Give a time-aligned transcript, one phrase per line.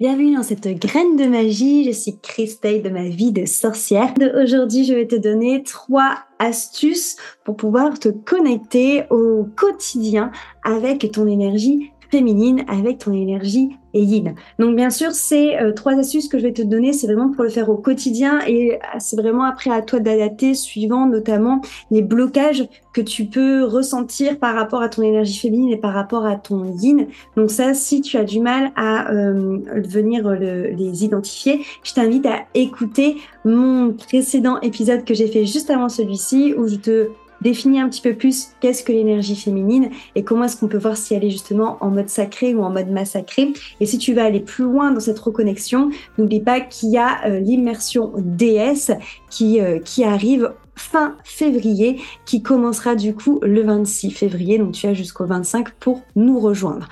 [0.00, 1.84] Bienvenue dans cette graine de magie.
[1.84, 4.14] Je suis Christelle de ma vie de sorcière.
[4.42, 10.32] Aujourd'hui, je vais te donner trois astuces pour pouvoir te connecter au quotidien
[10.64, 14.34] avec ton énergie féminine, avec ton énergie et yin.
[14.58, 17.44] Donc bien sûr, ces euh, trois astuces que je vais te donner, c'est vraiment pour
[17.44, 22.02] le faire au quotidien et euh, c'est vraiment après à toi d'adapter suivant notamment les
[22.02, 26.36] blocages que tu peux ressentir par rapport à ton énergie féminine et par rapport à
[26.36, 27.06] ton yin.
[27.36, 32.40] Donc ça, si tu as du mal à euh, venir les identifier, je t'invite à
[32.54, 37.08] écouter mon précédent épisode que j'ai fait juste avant celui-ci où je te
[37.40, 40.96] définir un petit peu plus qu'est-ce que l'énergie féminine et comment est-ce qu'on peut voir
[40.96, 43.52] si elle est justement en mode sacré ou en mode massacré.
[43.80, 47.26] Et si tu vas aller plus loin dans cette reconnexion, n'oublie pas qu'il y a
[47.26, 48.92] euh, l'immersion DS
[49.30, 54.58] qui, euh, qui arrive fin février, qui commencera du coup le 26 février.
[54.58, 56.88] Donc tu as jusqu'au 25 pour nous rejoindre.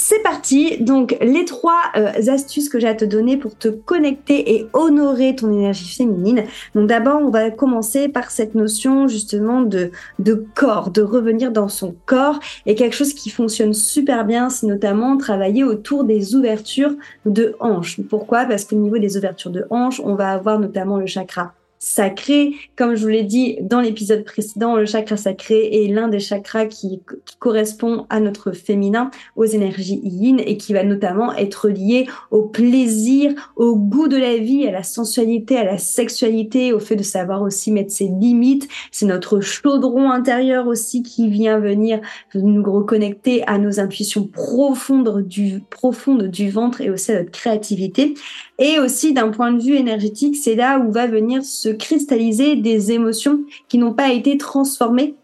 [0.00, 0.78] C'est parti.
[0.78, 5.34] Donc, les trois euh, astuces que j'ai à te donner pour te connecter et honorer
[5.34, 6.44] ton énergie féminine.
[6.76, 11.66] Donc, d'abord, on va commencer par cette notion justement de, de corps, de revenir dans
[11.66, 12.38] son corps.
[12.64, 16.94] Et quelque chose qui fonctionne super bien, c'est notamment travailler autour des ouvertures
[17.26, 17.98] de hanches.
[18.08, 18.44] Pourquoi?
[18.44, 22.54] Parce qu'au niveau des ouvertures de hanches, on va avoir notamment le chakra sacré.
[22.76, 26.66] Comme je vous l'ai dit dans l'épisode précédent, le chakra sacré est l'un des chakras
[26.66, 27.00] qui,
[27.38, 33.32] correspond à notre féminin, aux énergies yin et qui va notamment être lié au plaisir,
[33.56, 37.42] au goût de la vie, à la sensualité, à la sexualité, au fait de savoir
[37.42, 38.68] aussi mettre ses limites.
[38.90, 42.00] C'est notre chaudron intérieur aussi qui vient venir
[42.34, 48.14] nous reconnecter à nos intuitions profondes du, profondes du ventre et aussi à notre créativité.
[48.58, 52.90] Et aussi d'un point de vue énergétique, c'est là où va venir se cristalliser des
[52.90, 55.14] émotions qui n'ont pas été transformées.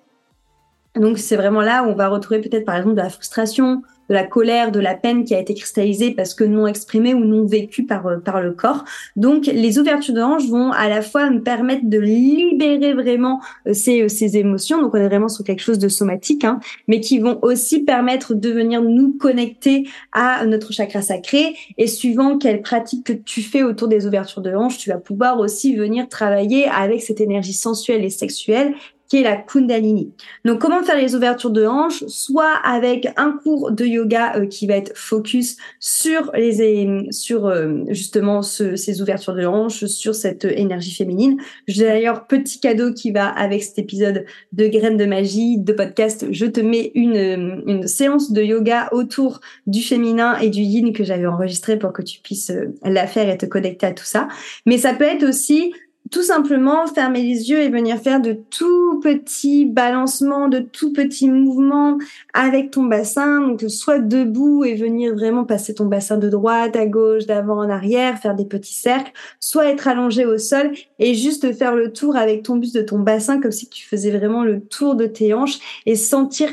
[0.95, 4.15] Donc c'est vraiment là où on va retrouver peut-être par exemple de la frustration, de
[4.15, 7.47] la colère, de la peine qui a été cristallisée parce que non exprimée ou non
[7.47, 8.85] vécue par, euh, par le corps.
[9.17, 13.73] Donc, les ouvertures de hanches vont à la fois me permettre de libérer vraiment euh,
[13.73, 14.81] ces, euh, ces émotions.
[14.81, 18.35] Donc, on est vraiment sur quelque chose de somatique, hein, mais qui vont aussi permettre
[18.35, 21.55] de venir nous connecter à notre chakra sacré.
[21.79, 25.39] Et suivant quelle pratique que tu fais autour des ouvertures de hanches, tu vas pouvoir
[25.39, 28.75] aussi venir travailler avec cette énergie sensuelle et sexuelle
[29.09, 30.13] qui est la Kundalini.
[30.45, 32.05] Donc, comment faire les ouvertures de hanches?
[32.07, 37.85] Soit avec un cours de yoga euh, qui va être focus sur les sur euh,
[37.89, 41.41] justement ces ouvertures de hanches, sur cette énergie féminine.
[41.67, 46.27] J'ai d'ailleurs petit cadeau qui va avec cet épisode de graines de magie de podcast.
[46.31, 51.05] Je te mets une une séance de yoga autour du féminin et du yin que
[51.05, 54.29] j'avais enregistré pour que tu puisses euh, la faire et te connecter à tout ça.
[54.67, 55.73] Mais ça peut être aussi
[56.11, 61.29] tout simplement fermer les yeux et venir faire de tout petits balancements, de tout petits
[61.29, 61.99] mouvements
[62.35, 63.41] avec ton bassin.
[63.41, 67.71] Donc, soit debout et venir vraiment passer ton bassin de droite à gauche, d'avant en
[67.71, 72.17] arrière, faire des petits cercles, soit être allongé au sol et juste faire le tour
[72.17, 75.33] avec ton buste de ton bassin comme si tu faisais vraiment le tour de tes
[75.33, 76.51] hanches et sentir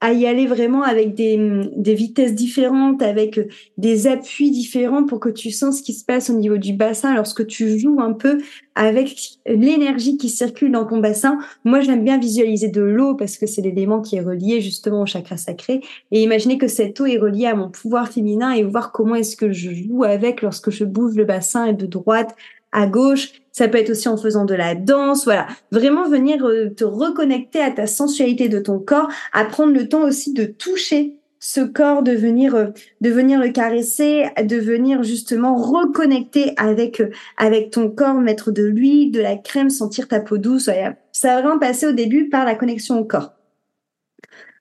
[0.00, 3.38] à y aller vraiment avec des, vitesses différentes, avec
[3.76, 7.14] des appuis différents pour que tu sens ce qui se passe au niveau du bassin
[7.14, 8.38] lorsque tu joues un peu
[8.74, 11.38] avec l'énergie qui circule dans ton bassin.
[11.64, 15.06] Moi, j'aime bien visualiser de l'eau parce que c'est l'élément qui est relié justement au
[15.06, 18.92] chakra sacré et imaginer que cette eau est reliée à mon pouvoir féminin et voir
[18.92, 22.34] comment est-ce que je joue avec lorsque je bouge le bassin de droite
[22.72, 23.32] à gauche.
[23.52, 25.24] Ça peut être aussi en faisant de la danse.
[25.24, 25.46] Voilà.
[25.72, 30.02] Vraiment venir euh, te reconnecter à ta sensualité de ton corps, à prendre le temps
[30.02, 32.66] aussi de toucher ce corps, de venir, euh,
[33.00, 38.64] de venir le caresser, de venir justement reconnecter avec, euh, avec ton corps, mettre de
[38.64, 40.70] l'huile, de la crème, sentir ta peau douce.
[41.12, 43.39] Ça va vraiment passer au début par la connexion au corps.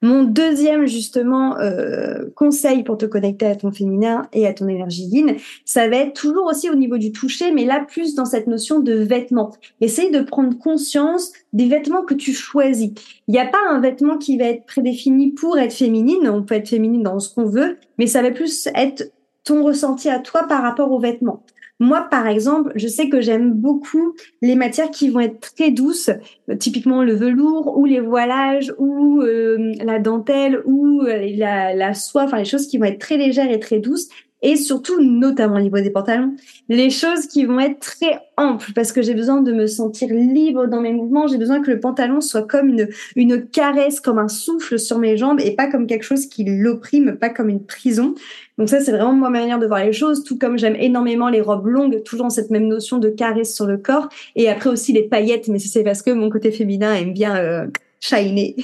[0.02, 5.04] Mon deuxième justement euh, conseil pour te connecter à ton féminin et à ton énergie
[5.04, 8.48] yin, ça va être toujours aussi au niveau du toucher, mais là plus dans cette
[8.48, 9.52] notion de vêtements.
[9.82, 12.92] Essaye de prendre conscience des vêtements que tu choisis.
[13.28, 16.30] Il n'y a pas un vêtement qui va être prédéfini pour être féminine.
[16.30, 19.12] On peut être féminine dans ce qu'on veut, mais ça va plus être
[19.44, 21.44] ton ressenti à toi par rapport aux vêtements.
[21.80, 26.10] Moi, par exemple, je sais que j'aime beaucoup les matières qui vont être très douces,
[26.60, 32.24] typiquement le velours ou les voilages ou euh, la dentelle ou euh, la, la soie,
[32.24, 34.10] enfin les choses qui vont être très légères et très douces
[34.42, 36.36] et surtout, notamment au niveau des pantalons,
[36.70, 40.68] les choses qui vont être très amples parce que j'ai besoin de me sentir libre
[40.68, 41.28] dans mes mouvements.
[41.28, 42.88] J'ai besoin que le pantalon soit comme une,
[43.18, 47.18] une caresse, comme un souffle sur mes jambes et pas comme quelque chose qui l'opprime,
[47.18, 48.16] pas comme une prison.
[48.58, 51.42] Donc ça, c'est vraiment ma manière de voir les choses, tout comme j'aime énormément les
[51.42, 54.08] robes longues, toujours cette même notion de caresse sur le corps.
[54.38, 57.68] Et après aussi les paillettes, mais c'est parce que mon côté féminin aime bien euh,
[58.00, 58.56] shiner,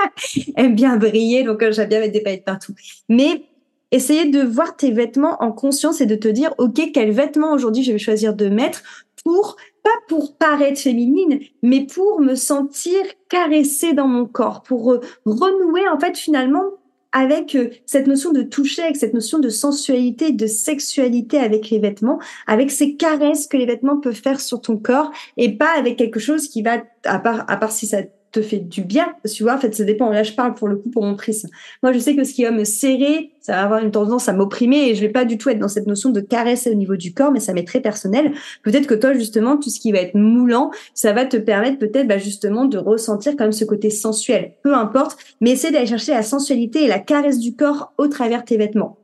[0.56, 2.74] aime bien briller, donc euh, j'aime bien mettre des paillettes partout.
[3.08, 3.44] Mais
[3.92, 7.82] essayer de voir tes vêtements en conscience et de te dire, OK, quels vêtements aujourd'hui
[7.82, 8.82] je vais choisir de mettre
[9.24, 15.00] pour, pas pour paraître féminine, mais pour me sentir caressée dans mon corps, pour euh,
[15.24, 16.64] renouer en fait finalement
[17.12, 21.78] avec euh, cette notion de toucher, avec cette notion de sensualité, de sexualité avec les
[21.78, 25.96] vêtements, avec ces caresses que les vêtements peuvent faire sur ton corps et pas avec
[25.96, 27.98] quelque chose qui va, à part, à part si ça
[28.32, 29.08] te fait du bien.
[29.32, 30.10] Tu vois, en fait, ça dépend.
[30.10, 31.48] Là, je parle pour le coup pour mon prisme.
[31.82, 34.32] Moi, je sais que ce qui va me serrer, ça va avoir une tendance à
[34.32, 36.96] m'opprimer et je vais pas du tout être dans cette notion de caresse au niveau
[36.96, 38.32] du corps, mais ça m'est très personnel.
[38.62, 42.06] Peut-être que toi, justement, tout ce qui va être moulant, ça va te permettre peut-être,
[42.06, 44.52] bah, justement, de ressentir quand même ce côté sensuel.
[44.62, 48.44] Peu importe, mais essaie d'aller chercher la sensualité et la caresse du corps au travers
[48.44, 48.99] tes vêtements.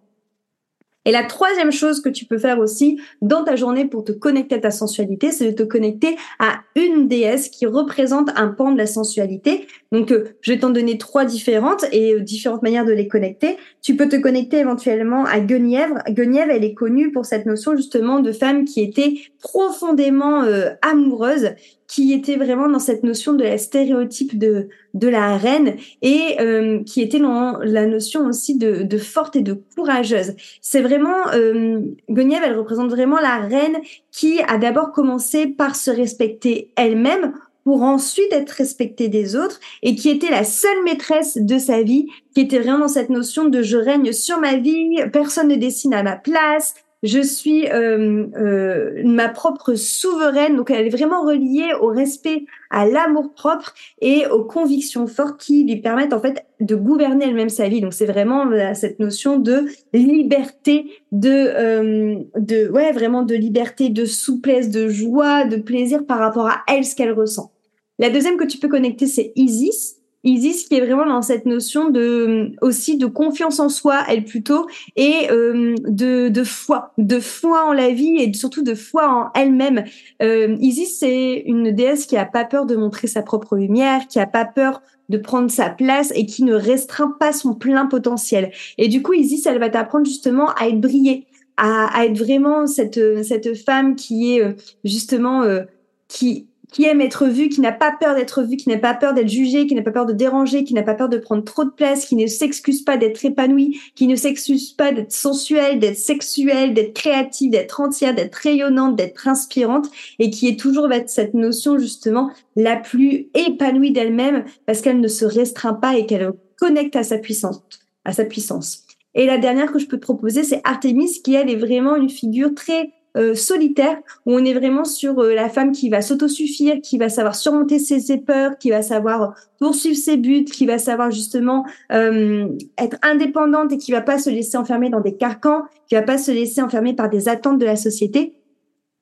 [1.06, 4.56] Et la troisième chose que tu peux faire aussi dans ta journée pour te connecter
[4.56, 8.76] à ta sensualité, c'est de te connecter à une déesse qui représente un pan de
[8.76, 9.68] la sensualité.
[9.92, 13.56] Donc, euh, je vais t'en donner trois différentes et euh, différentes manières de les connecter.
[13.82, 16.02] Tu peux te connecter éventuellement à Guenièvre.
[16.08, 21.50] Guenièvre, elle est connue pour cette notion justement de femme qui était profondément euh, amoureuse
[21.88, 26.82] qui était vraiment dans cette notion de la stéréotype de, de la reine et euh,
[26.84, 30.34] qui était dans la notion aussi de, de forte et de courageuse.
[30.60, 33.78] C'est vraiment, euh, elle représente vraiment la reine
[34.10, 37.34] qui a d'abord commencé par se respecter elle-même
[37.64, 42.06] pour ensuite être respectée des autres et qui était la seule maîtresse de sa vie,
[42.32, 45.92] qui était vraiment dans cette notion de je règne sur ma vie, personne ne dessine
[45.92, 46.74] à ma place,
[47.06, 50.56] je suis euh, euh, ma propre souveraine.
[50.56, 55.64] Donc, elle est vraiment reliée au respect, à l'amour propre et aux convictions fortes qui
[55.64, 57.80] lui permettent en fait de gouverner elle-même sa vie.
[57.80, 58.44] Donc, c'est vraiment
[58.74, 65.44] cette notion de liberté, de, euh, de ouais, vraiment de liberté, de souplesse, de joie,
[65.44, 67.52] de plaisir par rapport à elle, ce qu'elle ressent.
[67.98, 69.96] La deuxième que tu peux connecter, c'est Isis.
[70.26, 74.66] Isis qui est vraiment dans cette notion de aussi de confiance en soi, elle plutôt,
[74.96, 79.30] et euh, de, de foi, de foi en la vie et surtout de foi en
[79.40, 79.84] elle-même.
[80.22, 84.18] Euh, Isis c'est une déesse qui a pas peur de montrer sa propre lumière, qui
[84.18, 88.50] a pas peur de prendre sa place et qui ne restreint pas son plein potentiel.
[88.78, 91.26] Et du coup, Isis, elle va t'apprendre justement à être brillée,
[91.56, 95.62] à, à, être vraiment cette cette femme qui est euh, justement euh,
[96.08, 99.14] qui qui aime être vu, qui n'a pas peur d'être vu, qui n'a pas peur
[99.14, 101.64] d'être jugé, qui n'a pas peur de déranger, qui n'a pas peur de prendre trop
[101.64, 105.96] de place, qui ne s'excuse pas d'être épanoui, qui ne s'excuse pas d'être sensuel, d'être
[105.96, 111.78] sexuel, d'être créative, d'être entière, d'être rayonnante, d'être inspirante, et qui est toujours cette notion
[111.78, 117.02] justement la plus épanouie d'elle-même parce qu'elle ne se restreint pas et qu'elle connecte à
[117.02, 117.62] sa puissance,
[118.04, 118.84] à sa puissance.
[119.14, 122.10] Et la dernière que je peux te proposer, c'est Artemis, qui elle est vraiment une
[122.10, 123.96] figure très euh, solitaire
[124.26, 127.78] où on est vraiment sur euh, la femme qui va s'autosuffire, qui va savoir surmonter
[127.78, 132.46] ses peurs, qui va savoir poursuivre ses buts, qui va savoir justement euh,
[132.78, 136.18] être indépendante et qui va pas se laisser enfermer dans des carcans, qui va pas
[136.18, 138.34] se laisser enfermer par des attentes de la société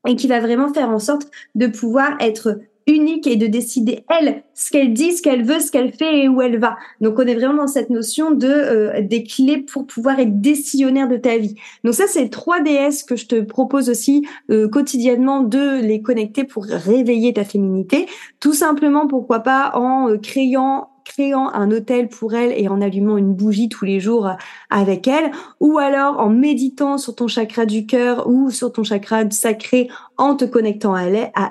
[0.07, 4.43] et qui va vraiment faire en sorte de pouvoir être unique et de décider elle
[4.55, 6.77] ce qu'elle dit, ce qu'elle veut, ce qu'elle fait et où elle va.
[7.01, 11.09] Donc on est vraiment dans cette notion de euh, des clés pour pouvoir être décisionnaire
[11.09, 11.55] de ta vie.
[11.83, 16.45] Donc ça c'est trois DS que je te propose aussi euh, quotidiennement de les connecter
[16.45, 18.07] pour réveiller ta féminité.
[18.41, 23.19] Tout simplement pourquoi pas en euh, créant créant un hôtel pour elle et en allumant
[23.19, 24.31] une bougie tous les jours
[24.71, 25.31] avec elle,
[25.61, 30.37] ou alors en méditant sur ton chakra du cœur ou sur ton chakra sacré en
[30.37, 31.05] te connectant à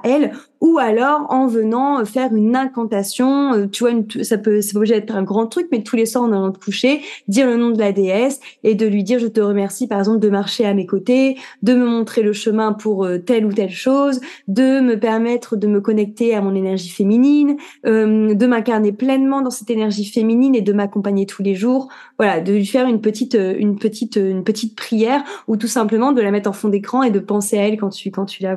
[0.03, 0.31] elle,
[0.63, 3.53] ou alors en venant faire une incantation.
[3.53, 3.91] Euh, tu vois,
[4.23, 6.57] ça peut, peut obligé être un grand truc, mais tous les soirs en allant te
[6.57, 9.99] coucher, dire le nom de la déesse et de lui dire je te remercie par
[9.99, 13.51] exemple de marcher à mes côtés, de me montrer le chemin pour euh, telle ou
[13.51, 18.93] telle chose, de me permettre de me connecter à mon énergie féminine, euh, de m'incarner
[18.93, 21.89] pleinement dans cette énergie féminine et de m'accompagner tous les jours.
[22.17, 26.21] Voilà, de lui faire une petite, une petite, une petite prière ou tout simplement de
[26.21, 28.52] la mettre en fond d'écran et de penser à elle quand tu, quand tu la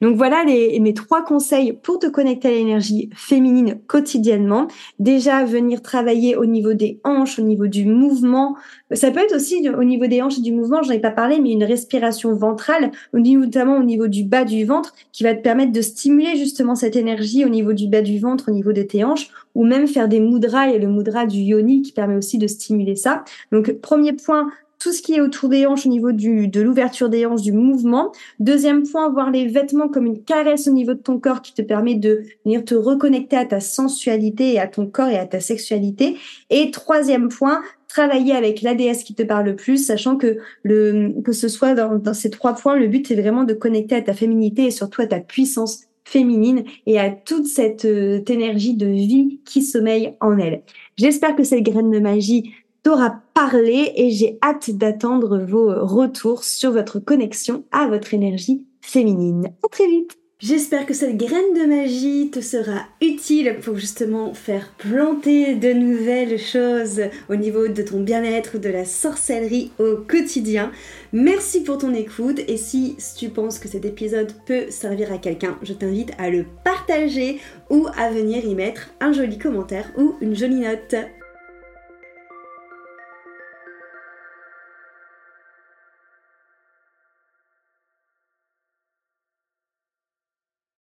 [0.00, 4.68] Donc voilà les, mes trois conseils pour te connecter à l'énergie féminine quotidiennement.
[4.98, 8.56] Déjà, venir travailler au niveau des hanches, au niveau du mouvement.
[8.92, 11.40] Ça peut être aussi au niveau des hanches et du mouvement, j'en ai pas parlé,
[11.40, 15.72] mais une respiration ventrale, notamment au niveau du bas du ventre, qui va te permettre
[15.72, 19.04] de stimuler justement cette énergie au niveau du bas du ventre, au niveau de tes
[19.04, 20.68] hanches, ou même faire des mudras.
[20.68, 23.24] et le mudra du yoni qui permet aussi de stimuler ça.
[23.52, 27.08] Donc, premier point, tout ce qui est autour des hanches au niveau du, de l'ouverture
[27.08, 28.12] des hanches, du mouvement.
[28.38, 31.62] Deuxième point, voir les vêtements comme une caresse au niveau de ton corps qui te
[31.62, 35.40] permet de venir te reconnecter à ta sensualité et à ton corps et à ta
[35.40, 36.16] sexualité.
[36.50, 41.32] Et troisième point, travailler avec l'ADS qui te parle le plus, sachant que le que
[41.32, 44.66] ce soit dans, ces trois points, le but est vraiment de connecter à ta féminité
[44.66, 49.62] et surtout à ta puissance féminine et à toute cette euh, énergie de vie qui
[49.62, 50.62] sommeille en elle.
[50.96, 52.54] J'espère que cette graine de magie
[52.88, 59.52] t'aura parlé et j'ai hâte d'attendre vos retours sur votre connexion à votre énergie féminine.
[59.62, 64.72] À très vite J'espère que cette graine de magie te sera utile pour justement faire
[64.78, 70.72] planter de nouvelles choses au niveau de ton bien-être, de la sorcellerie au quotidien.
[71.12, 75.58] Merci pour ton écoute et si tu penses que cet épisode peut servir à quelqu'un,
[75.60, 80.34] je t'invite à le partager ou à venir y mettre un joli commentaire ou une
[80.34, 80.94] jolie note.